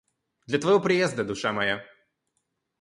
[0.47, 1.85] Для твоего приезда, душа моя.